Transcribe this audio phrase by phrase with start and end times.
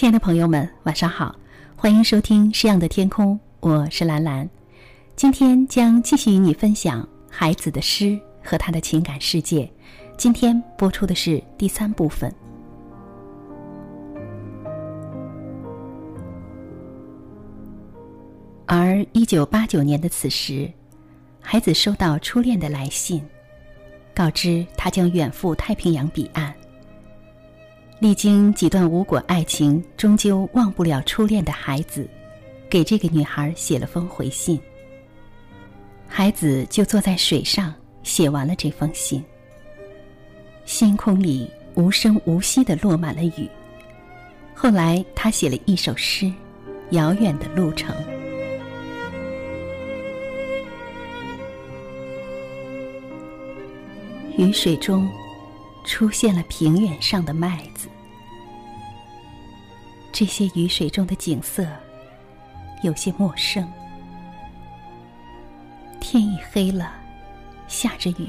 [0.00, 1.36] 亲爱的朋友们，晚上好，
[1.76, 4.48] 欢迎收听《诗样的天空》，我是兰兰。
[5.14, 9.70] 今天将继续与你分享孩子的诗和他的情感世界。
[10.16, 12.34] 今天播出的是第三部分。
[18.64, 20.72] 而一九八九年的此时，
[21.42, 23.22] 孩子收到初恋的来信，
[24.14, 26.54] 告知他将远赴太平洋彼岸。
[28.00, 32.08] 历经几段无果爱情，终究忘不了初恋的孩子，
[32.66, 34.58] 给这个女孩写了封回信。
[36.08, 39.22] 孩子就坐在水上写完了这封信。
[40.64, 43.46] 星空里无声无息的落满了雨。
[44.54, 46.24] 后来他写了一首诗，
[46.92, 47.94] 《遥远的路程》。
[54.38, 55.06] 雨水中。
[55.82, 57.88] 出现了平原上的麦子，
[60.20, 61.66] 这些雨水中的景色
[62.82, 63.66] 有些陌生。
[65.98, 66.92] 天已黑了，
[67.68, 68.28] 下着雨。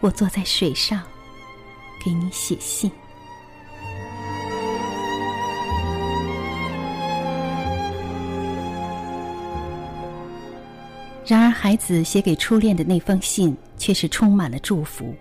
[0.00, 1.02] 我坐在水上，
[2.04, 2.92] 给你写信。
[11.24, 15.14] 然而，孩子写给初恋的那封信却是充满了祝福。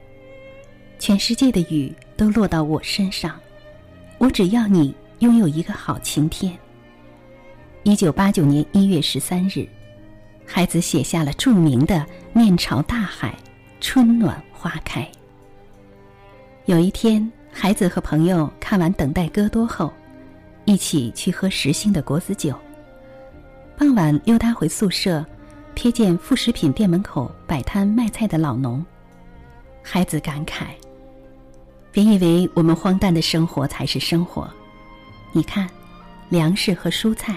[1.00, 3.40] 全世界的雨都落到我身上，
[4.18, 6.58] 我只要你拥有一个好晴天。
[7.84, 9.68] 一九八九年一月十三日，
[10.46, 13.38] 孩子写下了著名的“面朝大海，
[13.80, 15.08] 春暖花开”。
[16.66, 19.94] 有一天，孩子和朋友看完《等待戈多》后，
[20.66, 22.54] 一起去喝时兴的果子酒。
[23.78, 25.24] 傍晚溜达回宿舍，
[25.76, 28.84] 瞥见副食品店门口摆摊卖菜的老农，
[29.84, 30.66] 孩子感慨。
[31.98, 34.48] 别以为我们荒诞的生活才是生活，
[35.32, 35.68] 你看，
[36.30, 37.36] 粮食和蔬菜，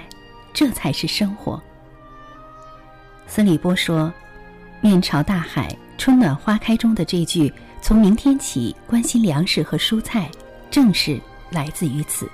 [0.53, 1.59] 这才是生活。
[3.26, 4.12] 斯里波说
[4.82, 7.50] ：“面朝大海，春暖花开中的这句
[7.81, 10.31] ‘从明天起关心粮食和蔬菜’，
[10.71, 12.31] 正是来自于此。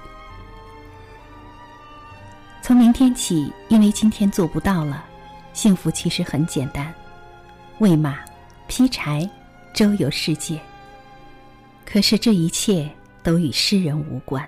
[2.61, 5.05] 从明天起，因为今天做不到了，
[5.53, 6.93] 幸福其实很简单：
[7.79, 8.19] 喂马、
[8.67, 9.31] 劈柴、
[9.73, 10.61] 周游世界。”
[11.97, 12.87] 可是这一切
[13.23, 14.47] 都与诗人无关。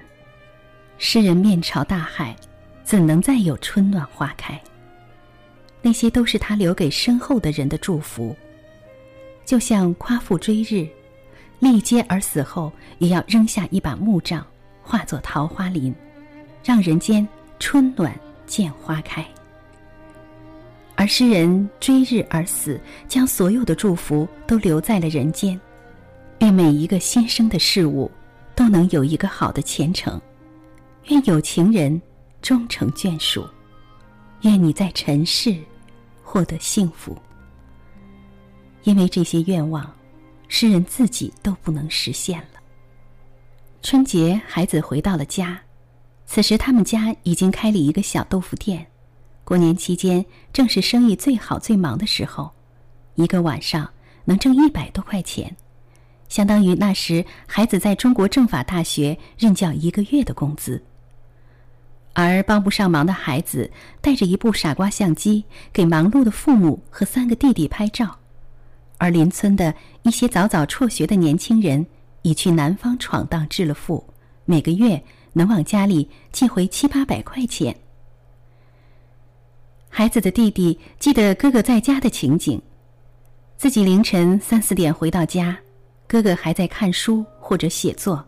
[0.99, 2.37] 诗人面朝大海，
[2.85, 4.61] 怎能再有春暖花开？
[5.81, 8.37] 那些都是他留给身后的人的祝福。
[9.47, 10.87] 就像夸父追日，
[11.59, 14.47] 历劫而死后，也要扔下一把木杖，
[14.83, 15.95] 化作桃花林，
[16.63, 17.27] 让人间
[17.59, 18.15] 春暖
[18.47, 19.27] 见花开。
[20.97, 25.59] 而诗人追日而死，将所有的祝福都留在了人间。
[26.41, 28.11] 愿每一个新生的事物
[28.55, 30.21] 都能有一个好的前程，
[31.09, 32.01] 愿有情人
[32.41, 33.45] 终成眷属，
[34.43, 35.57] 愿你在尘世
[36.23, 37.17] 获得幸福。
[38.85, 39.93] 因为这些愿望，
[40.47, 42.61] 诗人自己都不能实现了。
[43.83, 45.61] 春节，孩子回到了家，
[46.25, 48.87] 此时他们家已经开了一个小豆腐店。
[49.45, 52.51] 过年期间，正是生意最好最忙的时候，
[53.17, 53.89] 一个晚上
[54.25, 55.55] 能挣一百多块钱。
[56.29, 60.83] 相当于那时孩子在中国政法大学任教一个月的工资。
[62.15, 68.07] 而帮不上忙的孩子带着一部傻瓜相机，给忙碌的父母和三个弟弟拍照；
[68.97, 69.73] 而邻村的
[70.03, 71.87] 一些早早辍学的年轻人，
[72.23, 74.05] 已去南方闯荡致了富，
[74.45, 75.01] 每个月
[75.33, 77.77] 能往家里寄回七八百块钱。
[79.89, 82.61] 孩子的弟弟记得哥哥在家的情景，
[83.57, 85.57] 自己凌晨三四点回到家。
[86.09, 88.25] 哥哥还在看书或者写作，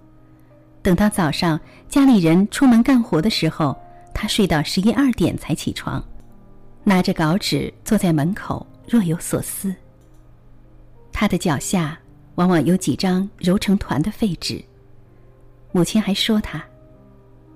[0.83, 1.59] 等到早上
[1.89, 3.75] 家里人出门干活的时候，
[4.13, 6.05] 他睡到十一二点才起床，
[6.85, 9.75] 拿着稿纸坐在门口若有所思。
[11.11, 11.99] 他的脚下
[12.35, 14.63] 往往有几张揉成团的废纸。
[15.73, 16.63] 母亲还说他：“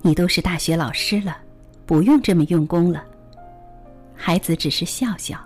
[0.00, 1.36] 你都是大学老师了，
[1.84, 3.04] 不用这么用功了。”
[4.16, 5.38] 孩子只是笑笑。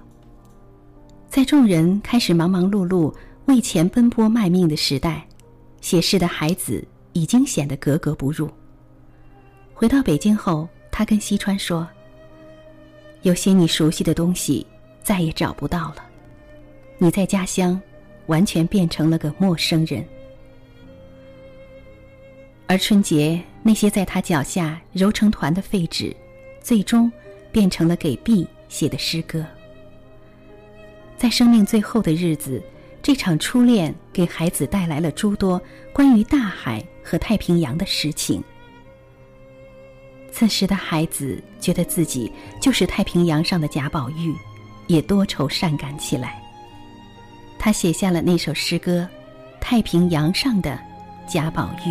[1.28, 3.12] 在众人开始忙忙碌碌。
[3.48, 5.26] 为钱奔波卖命的时代，
[5.80, 8.46] 写诗的孩子已经显得格格不入。
[9.72, 11.88] 回到北京后，他跟西川说
[13.22, 14.66] ：“有些你熟悉的东西
[15.02, 16.04] 再也找不到了，
[16.98, 17.80] 你在家乡
[18.26, 20.04] 完全变成了个陌生人。”
[22.68, 26.14] 而春节那些在他脚下揉成团的废纸，
[26.60, 27.10] 最终
[27.50, 29.42] 变成了给 B 写的诗歌。
[31.16, 32.62] 在生命最后的日子。
[33.02, 35.60] 这场初恋给孩子带来了诸多
[35.92, 38.42] 关于大海和太平洋的实情。
[40.30, 42.30] 此时的孩子觉得自己
[42.60, 44.34] 就是太平洋上的贾宝玉，
[44.86, 46.40] 也多愁善感起来。
[47.58, 49.00] 他写下了那首诗歌
[49.60, 50.78] 《太平洋上的
[51.26, 51.90] 贾宝玉》。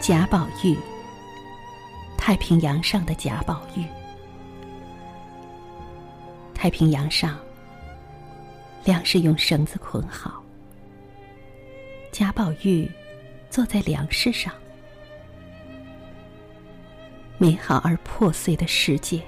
[0.00, 0.76] 贾宝玉，
[2.26, 3.84] 太平洋上的贾宝玉。
[6.54, 7.38] 太平洋上，
[8.82, 10.42] 粮食用绳子捆好，
[12.10, 12.90] 贾宝玉
[13.50, 14.50] 坐在粮食上。
[17.36, 19.20] 美好而破碎的世界，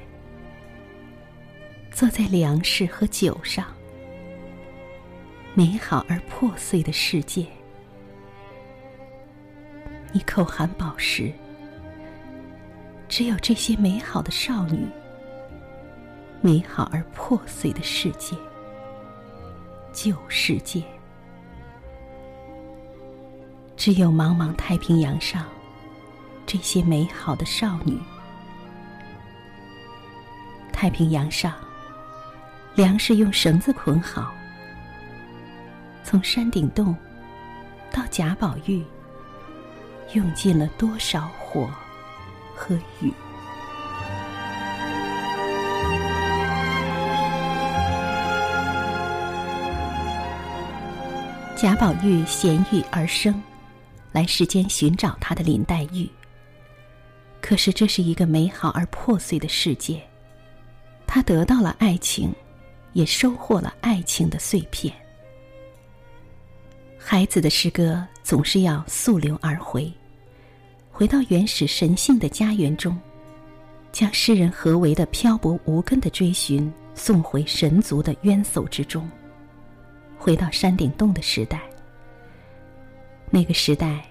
[1.90, 3.66] 坐在粮食和酒上。
[5.52, 7.46] 美好而破碎的世界。
[10.12, 11.30] 你口含宝石，
[13.08, 14.86] 只有这些美好的少女，
[16.40, 18.36] 美好而破碎的世界，
[19.92, 20.82] 旧世界，
[23.76, 25.46] 只有茫茫太平洋上
[26.44, 27.98] 这些美好的少女。
[30.72, 31.54] 太平洋上，
[32.74, 34.34] 粮食用绳子捆好，
[36.04, 36.94] 从山顶洞
[37.90, 38.84] 到贾宝玉。
[40.12, 41.68] 用尽了多少火
[42.56, 43.12] 和雨？
[51.54, 53.40] 贾宝玉衔玉而生，
[54.12, 56.08] 来世间寻找他的林黛玉。
[57.40, 60.02] 可是这是一个美好而破碎的世界，
[61.06, 62.34] 他得到了爱情，
[62.92, 64.92] 也收获了爱情的碎片。
[66.98, 69.90] 孩子的诗歌总是要溯流而回，
[70.96, 72.98] 回到原始神性的家园中，
[73.92, 79.06] 将诗人何为的漂泊无根的追寻送回神族的渊叟之中，
[80.16, 81.60] 回到山顶洞的时代。
[83.28, 84.06] 那个时代，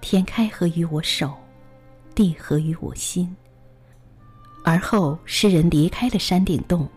[0.00, 1.34] 天开合于我手，
[2.14, 3.30] 地合于我心。
[4.64, 6.88] 而后，诗人离开了山顶洞，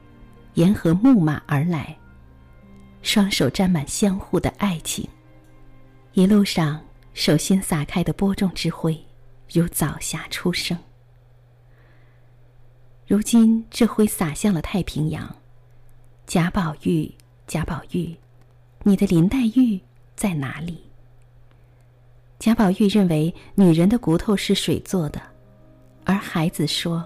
[0.53, 1.93] 沿河牧马而来，
[3.01, 5.05] 双手沾满相互的爱情。
[6.13, 6.79] 一路上，
[7.13, 8.97] 手心撒开的播种之灰，
[9.51, 10.77] 如早霞初升。
[13.07, 15.33] 如今，这灰洒向了太平洋。
[16.25, 17.09] 贾宝玉，
[17.47, 18.13] 贾宝玉，
[18.83, 19.79] 你的林黛玉
[20.15, 20.83] 在哪里？
[22.37, 25.21] 贾宝玉认为女人的骨头是水做的，
[26.03, 27.03] 而孩子说：“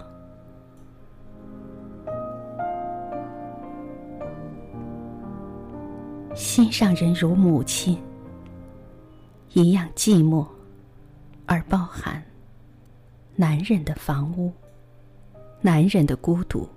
[6.35, 7.95] 心上人如母亲。”
[9.53, 10.47] 一样寂寞，
[11.45, 12.23] 而包含
[13.41, 14.53] 男人的房屋，
[15.61, 16.69] 男人的孤独。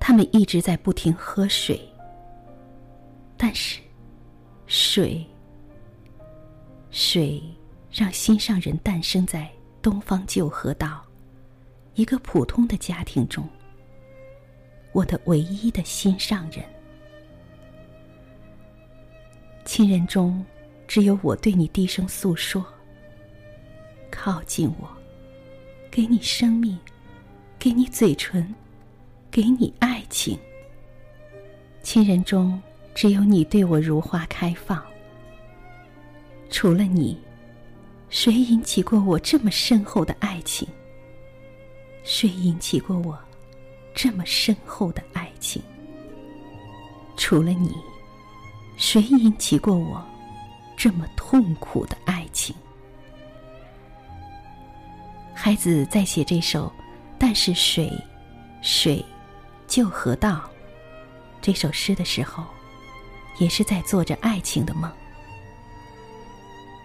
[0.00, 1.80] 他们一直在不停喝水，
[3.36, 3.80] 但是
[4.66, 5.24] 水，
[6.90, 7.40] 水
[7.88, 9.48] 让心上人诞生在
[9.80, 11.04] 东方旧河道
[11.94, 13.48] 一个普通的家庭中。
[14.90, 16.64] 我的唯一的心上人，
[19.64, 20.44] 亲人中。
[20.88, 22.62] 只有我对你低声诉说。
[24.10, 24.88] 靠近我，
[25.94, 26.76] 给你生命，
[27.56, 28.52] 给你嘴唇，
[29.30, 30.36] 给你爱情。
[31.84, 32.60] 亲人中，
[32.96, 34.82] 只有你对我如花开放。
[36.50, 37.16] 除了你，
[38.10, 40.66] 谁引起过我这么深厚的爱情？
[42.02, 43.16] 谁引起过我
[43.94, 45.62] 这么深厚的爱情？
[47.16, 47.72] 除了你，
[48.76, 50.04] 谁引起过我？
[50.76, 52.52] 这么痛苦的爱情，
[55.44, 56.68] 孩子在写这首
[57.18, 57.92] 《但是水，
[58.62, 59.04] 水，
[59.66, 60.36] 就河道》
[61.42, 62.42] 这首诗的时候，
[63.38, 64.90] 也是在做着爱情的梦。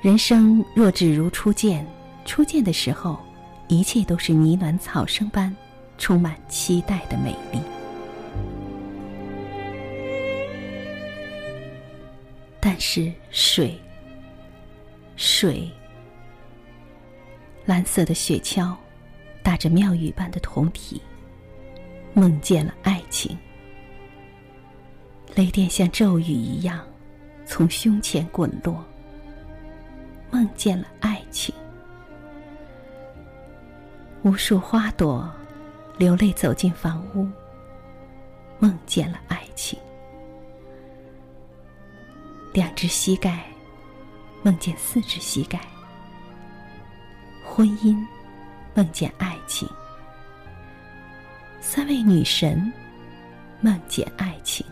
[0.02, 1.88] 人生若只如初见，
[2.26, 3.18] 初见的时候，
[3.70, 5.56] 一切都是呢暖草生般，
[5.98, 7.62] 充满期待的美丽。
[12.60, 13.80] 但是水，
[15.16, 15.72] 水，
[17.70, 18.76] 蓝色的雪橇，
[19.44, 21.00] 打着庙宇般的铜蹄，
[22.16, 23.38] 梦见了爱情。
[25.36, 26.84] 雷电像骤雨一样
[27.46, 28.84] 从胸前滚落，
[30.32, 31.54] 梦见了爱情。
[34.24, 35.32] 无数花朵
[35.96, 37.30] 流泪走进房屋，
[38.58, 39.78] 梦见了爱情。
[42.52, 43.46] 两只膝盖，
[44.42, 45.60] 梦见四只膝盖；
[47.60, 48.02] 婚姻，
[48.74, 49.68] 梦见爱情；
[51.60, 52.72] 三位女神，
[53.60, 54.66] 梦见爱情；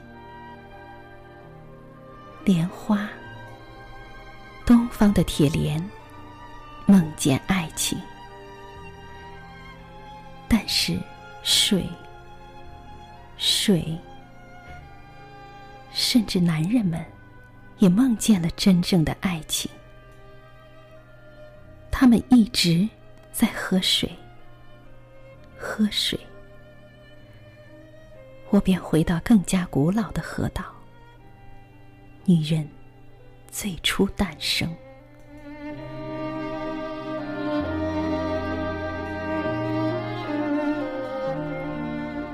[2.46, 3.10] 莲花，
[4.66, 5.84] 东方的铁莲，
[6.86, 8.00] 梦见爱情。
[10.48, 10.98] 但是
[11.44, 11.86] 水，
[13.38, 14.00] 水，
[15.92, 17.06] 甚至男人们，
[17.80, 19.70] 也梦见了真正的爱情。
[22.00, 22.88] 他们一直
[23.32, 24.08] 在喝水，
[25.58, 26.20] 喝水。
[28.52, 30.64] 我便回到更加古老的河道。
[32.24, 32.70] 女人
[33.50, 34.72] 最初诞生，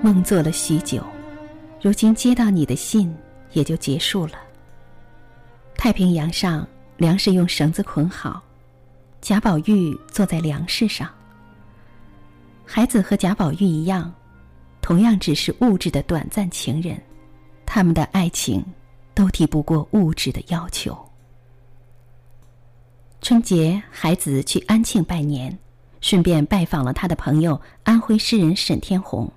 [0.01, 1.01] 梦做了许久，
[1.81, 3.15] 如今接到你的信，
[3.53, 4.33] 也就结束了。
[5.77, 6.67] 太平洋上，
[6.97, 8.43] 粮食用绳子捆好，
[9.23, 11.09] 贾宝玉坐在粮食上。
[12.65, 14.13] 孩子和贾宝玉一样，
[14.81, 17.01] 同样只是物质的短暂情人，
[17.65, 18.61] 他们的爱情。
[19.15, 20.97] 都抵不过物质的要求。
[23.21, 25.55] 春节，孩子去安庆拜年，
[26.01, 29.31] 顺便拜访了他的朋友安徽诗人沈天鸿。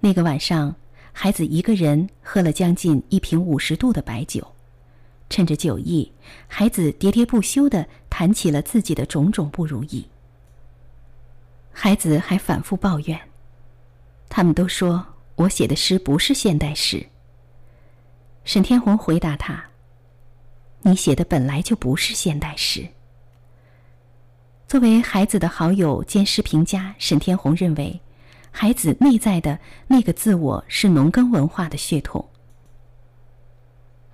[0.00, 0.74] 那个晚上，
[1.12, 4.42] 孩子一个人喝了将近一瓶五十度的白酒，
[5.30, 6.10] 趁着酒意，
[6.46, 10.06] 孩子喋喋不休地谈起了自己的种种不如意。
[11.72, 13.20] 孩子还反复抱怨，
[14.28, 15.04] 他们都说
[15.36, 17.06] 我写的诗不是现代诗。
[18.44, 19.62] 沈天红回答他
[20.82, 22.88] ：“你写的本来就不是现代诗。”
[24.66, 28.00] 作为孩子的好友兼诗评家，沈天红认为，
[28.50, 32.26] 孩子内在的那个自我是农耕文化的血统，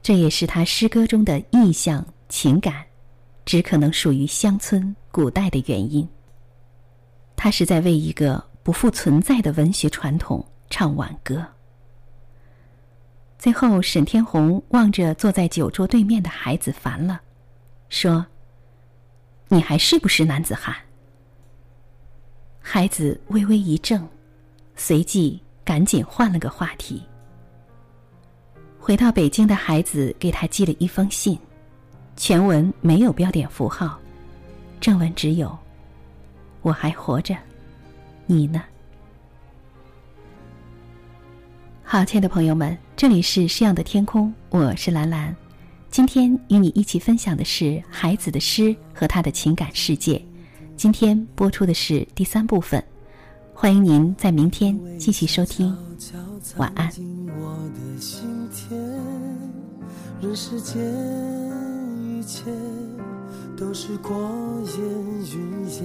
[0.05, 2.85] 这也是他诗歌中的意象情感，
[3.47, 6.07] 只可能属于乡村古代的原因。
[7.35, 11.43] 他是在为一个不复存在的文学传统唱挽歌。
[13.39, 17.23] 最后，沈天鸿望着坐在酒桌对面的孩子，烦了，
[17.89, 18.27] 说
[19.49, 20.77] ：“你还是不是男子汉？”
[22.61, 24.07] 孩子微微一怔，
[24.77, 27.03] 随即赶紧换了个话题。
[28.85, 31.39] 回到北京的孩子给他寄了一封信，
[32.19, 33.99] 全文没有标点符号，
[34.79, 35.59] 正文只有
[36.61, 37.35] ：“我还活着，
[38.27, 38.63] 你呢？”
[41.83, 45.35] 好，亲爱的朋友们，这里是诗样的天空，我是兰兰。
[45.91, 50.23] 今天与你一起分享的是孩子的诗和他的情感世界。
[50.77, 52.85] 今天播出的是第三部分，
[53.55, 55.75] 欢迎您在明天继续收听。
[56.59, 56.93] 晚安。
[57.37, 58.79] 我的心田
[60.21, 60.83] 人世间
[61.99, 62.51] 一切
[63.57, 64.17] 都是过
[64.77, 64.81] 眼
[65.35, 65.85] 云烟，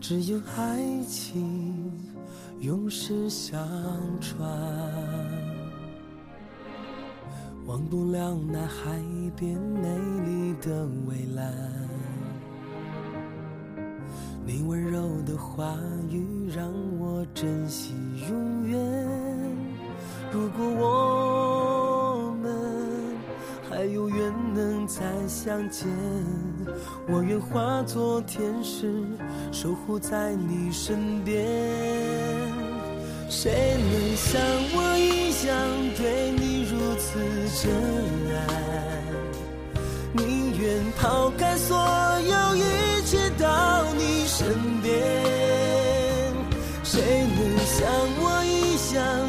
[0.00, 1.90] 只有爱情。
[2.60, 3.56] 永世相
[4.20, 4.40] 传，
[7.66, 9.00] 忘不了那海
[9.36, 11.54] 边美丽的蔚蓝。
[14.44, 15.76] 你温柔的话
[16.10, 16.68] 语让
[16.98, 17.94] 我珍惜
[18.28, 19.07] 永远。
[20.30, 22.52] 如果我们
[23.68, 25.88] 还有缘能再相见，
[27.08, 28.92] 我愿化作天使，
[29.50, 31.46] 守护在你身边。
[33.30, 34.40] 谁能像
[34.74, 35.56] 我一样
[35.96, 37.18] 对你如此
[37.62, 37.70] 真
[38.34, 38.38] 爱？
[40.12, 44.48] 宁愿抛开所有一切到你身
[44.82, 44.90] 边。
[46.82, 47.02] 谁
[47.36, 47.86] 能像
[48.20, 49.27] 我一样